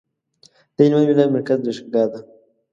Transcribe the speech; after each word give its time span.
د 0.75 0.77
هلمند 0.83 1.07
ولایت 1.09 1.29
مرکز 1.35 1.57
لښکرګاه 1.65 2.07
ده 2.11 2.19